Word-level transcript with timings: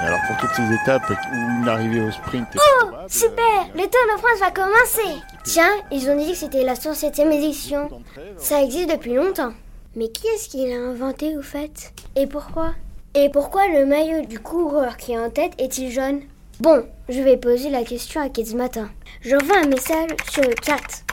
Alors 0.00 0.20
pour 0.28 0.36
toutes 0.36 0.54
ces 0.54 0.72
étapes 0.74 1.10
où 1.10 1.34
une 1.34 1.68
arrivée 1.68 2.00
au 2.00 2.10
sprint 2.10 2.46
est 2.54 2.58
Oh, 2.58 2.86
probable, 2.86 3.10
super 3.10 3.44
euh, 3.44 3.72
Le 3.74 3.82
Tour 3.82 4.14
de 4.14 4.18
France 4.18 4.40
va 4.40 4.50
commencer 4.52 5.22
Tiens, 5.44 5.72
ils 5.90 6.08
ont 6.08 6.16
dit 6.16 6.30
que 6.30 6.36
c'était 6.36 6.62
la 6.62 6.74
107e 6.74 7.32
édition. 7.32 7.88
Ça 8.36 8.62
existe 8.62 8.90
depuis 8.90 9.14
longtemps. 9.14 9.52
Mais 9.96 10.08
qui 10.10 10.26
est-ce 10.28 10.48
qui 10.48 10.68
l'a 10.68 10.76
inventé 10.76 11.36
au 11.36 11.42
fait? 11.42 11.92
Et 12.14 12.26
pourquoi? 12.28 12.74
Et 13.14 13.28
pourquoi 13.30 13.66
le 13.68 13.86
maillot 13.86 14.24
du 14.24 14.38
coureur 14.38 14.96
qui 14.96 15.12
est 15.12 15.18
en 15.18 15.30
tête 15.30 15.52
est-il 15.58 15.90
jaune? 15.90 16.20
Bon, 16.60 16.84
je 17.08 17.20
vais 17.20 17.36
poser 17.36 17.70
la 17.70 17.82
question 17.82 18.20
à 18.20 18.28
Kids 18.28 18.54
Matin. 18.54 18.88
J'envoie 19.22 19.58
un 19.64 19.66
message 19.66 20.10
sur 20.30 20.42
le 20.44 20.54
chat. 20.64 21.04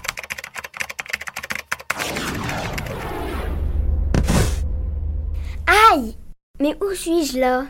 Aïe 5.91 6.15
Mais 6.59 6.75
où 6.83 6.93
suis-je 6.93 7.39
là? 7.39 7.63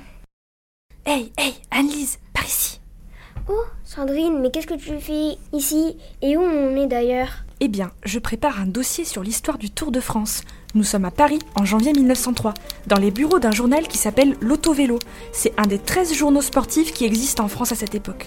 Hey, 1.07 1.31
hey, 1.37 1.53
Annelise, 1.69 2.17
par 2.33 2.45
ici. 2.45 2.81
Oh, 3.47 3.61
Sandrine, 3.83 4.39
mais 4.39 4.49
qu'est-ce 4.49 4.65
que 4.65 4.73
tu 4.73 4.99
fais 4.99 5.37
ici 5.53 5.97
Et 6.23 6.35
où 6.35 6.41
on 6.41 6.75
est 6.75 6.87
d'ailleurs? 6.87 7.29
Eh 7.59 7.67
bien, 7.67 7.91
je 8.03 8.17
prépare 8.17 8.59
un 8.59 8.65
dossier 8.65 9.05
sur 9.05 9.21
l'histoire 9.21 9.59
du 9.59 9.69
Tour 9.69 9.91
de 9.91 9.99
France. 9.99 10.41
Nous 10.73 10.83
sommes 10.83 11.05
à 11.05 11.11
Paris 11.11 11.37
en 11.53 11.63
janvier 11.63 11.93
1903, 11.93 12.55
dans 12.87 12.97
les 12.97 13.11
bureaux 13.11 13.37
d'un 13.37 13.51
journal 13.51 13.87
qui 13.87 13.99
s'appelle 13.99 14.35
L'Auto-Vélo. 14.41 14.97
C'est 15.31 15.53
un 15.59 15.67
des 15.67 15.77
13 15.77 16.11
journaux 16.15 16.41
sportifs 16.41 16.91
qui 16.91 17.05
existent 17.05 17.43
en 17.43 17.49
France 17.49 17.71
à 17.71 17.75
cette 17.75 17.93
époque. 17.93 18.25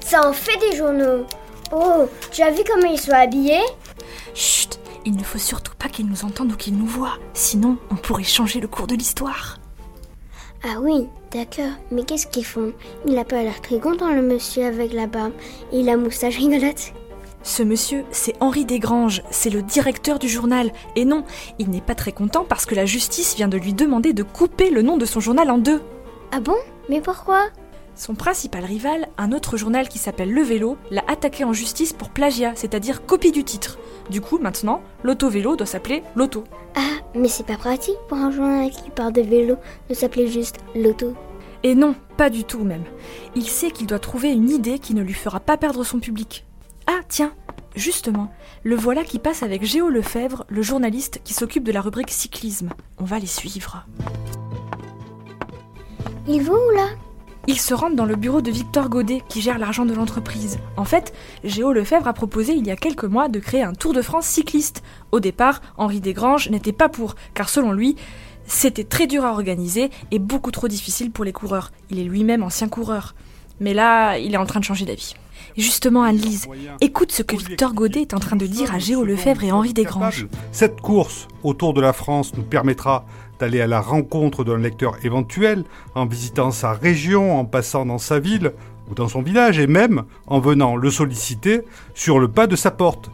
Ça 0.00 0.28
en 0.28 0.32
fait 0.32 0.58
des 0.68 0.76
journaux. 0.76 1.24
Oh, 1.72 2.08
tu 2.32 2.42
as 2.42 2.50
vu 2.50 2.62
comment 2.66 2.90
ils 2.90 2.98
sont 2.98 3.12
habillés? 3.12 3.62
Chut, 4.34 4.80
il 5.04 5.14
ne 5.16 5.22
faut 5.22 5.38
surtout 5.38 5.74
pas 5.78 5.88
qu'ils 5.88 6.08
nous 6.08 6.24
entendent 6.24 6.52
ou 6.52 6.56
qu'ils 6.56 6.76
nous 6.76 6.86
voient, 6.86 7.18
sinon 7.34 7.78
on 7.90 7.94
pourrait 7.94 8.24
changer 8.24 8.58
le 8.58 8.66
cours 8.66 8.88
de 8.88 8.96
l'histoire. 8.96 9.58
Ah 10.68 10.80
oui, 10.80 11.06
d'accord. 11.32 11.72
Mais 11.92 12.02
qu'est-ce 12.02 12.26
qu'ils 12.26 12.44
font? 12.44 12.72
Il 13.06 13.16
a 13.18 13.24
pas 13.24 13.42
l'air 13.44 13.60
très 13.60 13.78
content 13.78 14.12
le 14.12 14.20
monsieur 14.20 14.64
avec 14.64 14.92
la 14.92 15.06
barbe 15.06 15.32
et 15.72 15.84
la 15.84 15.96
moustache 15.96 16.38
rigolote. 16.38 16.92
Ce 17.44 17.62
monsieur, 17.62 18.04
c'est 18.10 18.34
Henri 18.40 18.64
Desgranges, 18.64 19.22
c'est 19.30 19.50
le 19.50 19.62
directeur 19.62 20.18
du 20.18 20.28
journal. 20.28 20.72
Et 20.96 21.04
non, 21.04 21.22
il 21.60 21.70
n'est 21.70 21.80
pas 21.80 21.94
très 21.94 22.10
content 22.10 22.44
parce 22.44 22.66
que 22.66 22.74
la 22.74 22.84
justice 22.84 23.36
vient 23.36 23.46
de 23.46 23.58
lui 23.58 23.74
demander 23.74 24.12
de 24.12 24.24
couper 24.24 24.70
le 24.70 24.82
nom 24.82 24.96
de 24.96 25.04
son 25.04 25.20
journal 25.20 25.52
en 25.52 25.58
deux. 25.58 25.80
Ah 26.32 26.40
bon? 26.40 26.56
Mais 26.88 27.00
pourquoi? 27.00 27.44
Son 27.96 28.14
principal 28.14 28.62
rival, 28.62 29.08
un 29.16 29.32
autre 29.32 29.56
journal 29.56 29.88
qui 29.88 29.98
s'appelle 29.98 30.30
Le 30.30 30.42
Vélo, 30.42 30.76
l'a 30.90 31.02
attaqué 31.08 31.44
en 31.44 31.54
justice 31.54 31.94
pour 31.94 32.10
plagiat, 32.10 32.52
c'est-à-dire 32.54 33.06
copie 33.06 33.32
du 33.32 33.42
titre. 33.42 33.78
Du 34.10 34.20
coup, 34.20 34.38
maintenant, 34.38 34.82
l'auto-vélo 35.02 35.56
doit 35.56 35.66
s'appeler 35.66 36.02
l'auto. 36.14 36.44
Ah, 36.74 37.00
mais 37.14 37.28
c'est 37.28 37.46
pas 37.46 37.56
pratique 37.56 37.96
pour 38.06 38.18
un 38.18 38.30
journal 38.30 38.70
qui 38.70 38.90
part 38.90 39.12
de 39.12 39.22
vélo 39.22 39.56
de 39.88 39.94
s'appeler 39.94 40.28
juste 40.28 40.58
l'auto. 40.74 41.14
Et 41.62 41.74
non, 41.74 41.94
pas 42.18 42.28
du 42.28 42.44
tout 42.44 42.64
même. 42.64 42.84
Il 43.34 43.48
sait 43.48 43.70
qu'il 43.70 43.86
doit 43.86 43.98
trouver 43.98 44.30
une 44.30 44.50
idée 44.50 44.78
qui 44.78 44.92
ne 44.92 45.02
lui 45.02 45.14
fera 45.14 45.40
pas 45.40 45.56
perdre 45.56 45.82
son 45.82 45.98
public. 45.98 46.44
Ah, 46.86 47.00
tiens, 47.08 47.32
justement, 47.74 48.30
le 48.62 48.76
voilà 48.76 49.04
qui 49.04 49.18
passe 49.18 49.42
avec 49.42 49.64
Géo 49.64 49.88
Lefebvre, 49.88 50.44
le 50.48 50.60
journaliste 50.60 51.22
qui 51.24 51.32
s'occupe 51.32 51.64
de 51.64 51.72
la 51.72 51.80
rubrique 51.80 52.10
cyclisme. 52.10 52.68
On 52.98 53.04
va 53.04 53.18
les 53.18 53.26
suivre. 53.26 53.86
Il 56.28 56.42
va 56.42 56.52
où 56.52 56.70
là? 56.76 56.88
Ils 57.48 57.60
se 57.60 57.74
rendent 57.74 57.94
dans 57.94 58.06
le 58.06 58.16
bureau 58.16 58.40
de 58.40 58.50
Victor 58.50 58.88
Godet, 58.88 59.22
qui 59.28 59.40
gère 59.40 59.58
l'argent 59.58 59.84
de 59.84 59.94
l'entreprise. 59.94 60.58
En 60.76 60.84
fait, 60.84 61.12
Géo 61.44 61.72
Lefebvre 61.72 62.08
a 62.08 62.12
proposé 62.12 62.54
il 62.54 62.66
y 62.66 62.72
a 62.72 62.76
quelques 62.76 63.04
mois 63.04 63.28
de 63.28 63.38
créer 63.38 63.62
un 63.62 63.72
Tour 63.72 63.92
de 63.92 64.02
France 64.02 64.26
cycliste. 64.26 64.82
Au 65.12 65.20
départ, 65.20 65.60
Henri 65.76 66.00
Desgranges 66.00 66.50
n'était 66.50 66.72
pas 66.72 66.88
pour, 66.88 67.14
car 67.34 67.48
selon 67.48 67.70
lui, 67.70 67.94
c'était 68.46 68.82
très 68.82 69.06
dur 69.06 69.24
à 69.24 69.30
organiser 69.30 69.90
et 70.10 70.18
beaucoup 70.18 70.50
trop 70.50 70.66
difficile 70.66 71.12
pour 71.12 71.24
les 71.24 71.32
coureurs. 71.32 71.70
Il 71.90 72.00
est 72.00 72.04
lui-même 72.04 72.42
ancien 72.42 72.68
coureur. 72.68 73.14
Mais 73.60 73.74
là, 73.74 74.18
il 74.18 74.34
est 74.34 74.38
en 74.38 74.46
train 74.46 74.60
de 74.60 74.64
changer 74.64 74.84
d'avis. 74.84 75.14
Justement, 75.56 76.02
Anne-Lise, 76.02 76.48
écoute 76.80 77.12
ce 77.12 77.22
que 77.22 77.36
Victor 77.36 77.72
Godet 77.72 78.02
est 78.02 78.14
en 78.14 78.18
train 78.18 78.36
de 78.36 78.46
dire 78.46 78.74
à 78.74 78.78
Géo 78.78 79.04
Lefebvre 79.04 79.44
et 79.44 79.52
Henri 79.52 79.72
Desgranges. 79.72 80.26
Cette 80.52 80.80
course 80.80 81.28
autour 81.42 81.72
de 81.74 81.80
la 81.80 81.92
France 81.92 82.32
nous 82.36 82.42
permettra 82.42 83.06
d'aller 83.38 83.60
à 83.60 83.66
la 83.66 83.80
rencontre 83.80 84.44
d'un 84.44 84.58
lecteur 84.58 84.96
éventuel 85.04 85.64
en 85.94 86.06
visitant 86.06 86.50
sa 86.50 86.72
région, 86.72 87.38
en 87.38 87.44
passant 87.44 87.86
dans 87.86 87.98
sa 87.98 88.18
ville 88.18 88.52
ou 88.90 88.94
dans 88.94 89.08
son 89.08 89.22
village 89.22 89.58
et 89.58 89.66
même 89.66 90.04
en 90.26 90.40
venant 90.40 90.76
le 90.76 90.90
solliciter 90.90 91.62
sur 91.94 92.18
le 92.18 92.28
pas 92.28 92.46
de 92.46 92.56
sa 92.56 92.70
porte. 92.70 93.10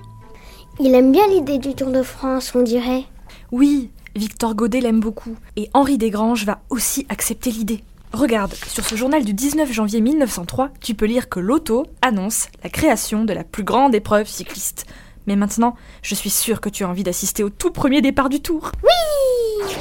Il 0.81 0.95
aime 0.95 1.13
bien 1.13 1.27
l'idée 1.29 1.59
du 1.59 1.75
Tour 1.75 1.91
de 1.91 2.03
France, 2.03 2.53
on 2.55 2.63
dirait. 2.63 3.05
Oui, 3.51 3.91
Victor 4.17 4.55
Godet 4.55 4.81
l'aime 4.81 5.01
beaucoup, 5.01 5.37
et 5.57 5.71
Henri 5.75 5.99
Desgranges 5.99 6.45
va 6.45 6.61
aussi 6.71 7.07
accepter 7.09 7.51
l'idée. 7.51 7.83
Regarde, 8.13 8.53
sur 8.67 8.85
ce 8.85 8.95
journal 8.95 9.25
du 9.25 9.33
19 9.33 9.73
janvier 9.73 10.03
1903, 10.03 10.71
tu 10.81 10.95
peux 10.95 11.07
lire 11.07 11.31
que 11.31 11.41
l'auto 11.41 11.87
annonce 12.03 12.49
la 12.63 12.69
création 12.69 13.25
de 13.25 13.33
la 13.33 13.43
plus 13.43 13.65
grande 13.65 13.95
épreuve 13.95 14.29
cycliste. 14.29 14.87
Mais 15.27 15.37
maintenant, 15.37 15.77
je 16.03 16.15
suis 16.15 16.31
sûre 16.31 16.61
que 16.61 16.69
tu 16.69 16.85
as 16.85 16.89
envie 16.89 17.05
d'assister 17.05 17.43
au 17.43 17.49
tout 17.49 17.71
premier 17.71 18.03
départ 18.03 18.29
du 18.29 18.41
tour. 18.41 18.73
Oui 18.83 19.73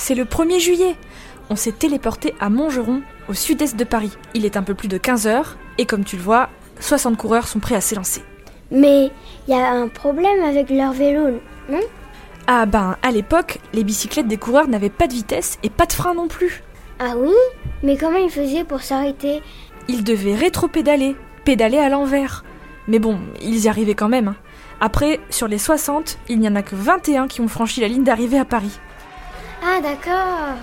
C'est 0.00 0.14
le 0.14 0.24
1er 0.24 0.58
juillet. 0.58 0.96
On 1.50 1.56
s'est 1.56 1.72
téléporté 1.72 2.34
à 2.40 2.48
Montgeron, 2.48 3.02
au 3.28 3.34
sud-est 3.34 3.76
de 3.76 3.84
Paris. 3.84 4.12
Il 4.32 4.46
est 4.46 4.56
un 4.56 4.62
peu 4.62 4.72
plus 4.74 4.88
de 4.88 4.96
15 4.96 5.26
heures, 5.26 5.58
et 5.76 5.84
comme 5.84 6.04
tu 6.04 6.16
le 6.16 6.22
vois, 6.22 6.48
60 6.80 7.18
coureurs 7.18 7.46
sont 7.46 7.58
prêts 7.58 7.74
à 7.74 7.82
s'élancer. 7.82 8.22
Mais 8.70 9.10
il 9.46 9.54
y 9.54 9.54
a 9.54 9.70
un 9.70 9.88
problème 9.88 10.42
avec 10.42 10.70
leur 10.70 10.92
vélo, 10.92 11.38
non? 11.68 11.80
Ah 12.46 12.64
ben, 12.64 12.96
à 13.02 13.10
l'époque, 13.10 13.58
les 13.74 13.84
bicyclettes 13.84 14.26
des 14.26 14.38
coureurs 14.38 14.68
n'avaient 14.68 14.88
pas 14.88 15.06
de 15.06 15.12
vitesse 15.12 15.58
et 15.62 15.68
pas 15.68 15.84
de 15.84 15.92
frein 15.92 16.14
non 16.14 16.28
plus. 16.28 16.62
Ah 16.98 17.12
oui? 17.18 17.34
Mais 17.82 17.98
comment 17.98 18.16
ils 18.16 18.30
faisaient 18.30 18.64
pour 18.64 18.80
s'arrêter? 18.80 19.42
Ils 19.86 20.02
devaient 20.02 20.34
rétro-pédaler, 20.34 21.14
pédaler 21.44 21.78
à 21.78 21.90
l'envers. 21.90 22.42
Mais 22.88 23.00
bon, 23.00 23.20
ils 23.42 23.64
y 23.64 23.68
arrivaient 23.68 23.94
quand 23.94 24.08
même. 24.08 24.28
hein. 24.28 24.36
Après, 24.80 25.20
sur 25.28 25.46
les 25.46 25.58
60, 25.58 26.16
il 26.30 26.40
n'y 26.40 26.48
en 26.48 26.56
a 26.56 26.62
que 26.62 26.74
21 26.74 27.28
qui 27.28 27.42
ont 27.42 27.48
franchi 27.48 27.82
la 27.82 27.88
ligne 27.88 28.02
d'arrivée 28.04 28.38
à 28.38 28.46
Paris. 28.46 28.80
Ah 29.62 29.80
d'accord 29.82 30.56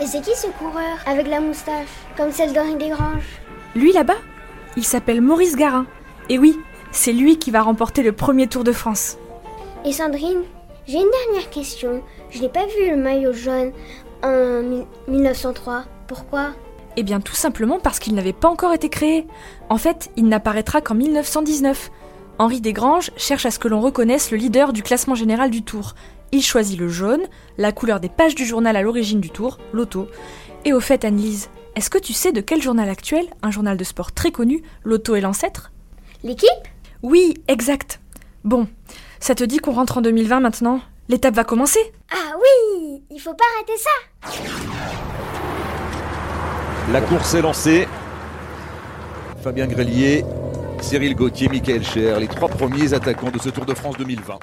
Et 0.00 0.06
c'est 0.06 0.20
qui 0.20 0.34
ce 0.36 0.48
coureur 0.58 0.98
avec 1.06 1.26
la 1.28 1.40
moustache 1.40 1.88
Comme 2.16 2.32
celle 2.32 2.52
d'Henri 2.52 2.76
Desgranges? 2.76 3.40
Lui 3.74 3.92
là-bas, 3.92 4.16
il 4.76 4.84
s'appelle 4.84 5.20
Maurice 5.20 5.56
Garin. 5.56 5.86
Et 6.28 6.38
oui, 6.38 6.58
c'est 6.90 7.12
lui 7.12 7.38
qui 7.38 7.50
va 7.50 7.62
remporter 7.62 8.02
le 8.02 8.12
premier 8.12 8.46
Tour 8.46 8.64
de 8.64 8.72
France. 8.72 9.16
Et 9.84 9.92
Sandrine, 9.92 10.42
j'ai 10.86 10.98
une 10.98 11.10
dernière 11.26 11.50
question. 11.50 12.02
Je 12.30 12.40
n'ai 12.40 12.48
pas 12.48 12.66
vu 12.66 12.90
le 12.90 12.96
maillot 12.96 13.32
jaune 13.32 13.72
en 14.22 14.62
mi- 14.62 14.86
1903. 15.08 15.84
Pourquoi? 16.06 16.50
Eh 16.96 17.02
bien 17.02 17.20
tout 17.20 17.34
simplement 17.34 17.78
parce 17.80 17.98
qu'il 17.98 18.14
n'avait 18.14 18.34
pas 18.34 18.48
encore 18.48 18.74
été 18.74 18.90
créé. 18.90 19.26
En 19.70 19.78
fait, 19.78 20.10
il 20.16 20.28
n'apparaîtra 20.28 20.80
qu'en 20.82 20.94
1919. 20.94 21.90
Henri 22.38 22.60
Desgranges 22.60 23.10
cherche 23.16 23.46
à 23.46 23.50
ce 23.50 23.58
que 23.58 23.68
l'on 23.68 23.80
reconnaisse 23.80 24.30
le 24.30 24.36
leader 24.36 24.72
du 24.72 24.82
classement 24.82 25.14
général 25.14 25.50
du 25.50 25.62
Tour. 25.62 25.94
Il 26.34 26.42
choisit 26.42 26.78
le 26.80 26.88
jaune, 26.88 27.20
la 27.58 27.72
couleur 27.72 28.00
des 28.00 28.08
pages 28.08 28.34
du 28.34 28.46
journal 28.46 28.74
à 28.74 28.80
l'origine 28.82 29.20
du 29.20 29.28
Tour, 29.28 29.58
l'auto. 29.74 30.08
Et 30.64 30.72
au 30.72 30.80
fait, 30.80 31.04
Annelise, 31.04 31.50
est-ce 31.76 31.90
que 31.90 31.98
tu 31.98 32.14
sais 32.14 32.32
de 32.32 32.40
quel 32.40 32.62
journal 32.62 32.88
actuel, 32.88 33.26
un 33.42 33.50
journal 33.50 33.76
de 33.76 33.84
sport 33.84 34.12
très 34.12 34.30
connu, 34.30 34.62
l'auto 34.82 35.14
est 35.14 35.20
l'ancêtre? 35.20 35.72
L'équipe? 36.24 36.48
Oui, 37.02 37.34
exact. 37.48 38.00
Bon, 38.44 38.66
ça 39.20 39.34
te 39.34 39.44
dit 39.44 39.58
qu'on 39.58 39.72
rentre 39.72 39.98
en 39.98 40.00
2020 40.00 40.40
maintenant? 40.40 40.80
L'étape 41.08 41.34
va 41.34 41.44
commencer 41.44 41.80
Ah 42.10 42.32
oui 42.36 43.02
Il 43.10 43.20
faut 43.20 43.34
pas 43.34 43.44
arrêter 43.56 43.72
ça 43.76 44.32
La 46.92 47.02
course 47.02 47.34
est 47.34 47.42
lancée. 47.42 47.86
Fabien 49.42 49.66
Grelier, 49.66 50.24
Cyril 50.80 51.14
Gauthier, 51.14 51.48
Michael 51.48 51.84
Cher, 51.84 52.20
les 52.20 52.28
trois 52.28 52.48
premiers 52.48 52.94
attaquants 52.94 53.30
de 53.30 53.38
ce 53.38 53.50
Tour 53.50 53.66
de 53.66 53.74
France 53.74 53.96
2020. 53.98 54.38